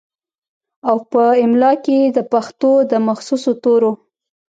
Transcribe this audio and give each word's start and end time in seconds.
او 0.89 0.97
پۀ 1.11 1.23
املا 1.43 1.71
کښې 1.83 1.95
ئې 2.01 2.13
دَپښتو 2.15 2.71
دَمخصوصو 2.91 3.51
تورو 3.63 3.91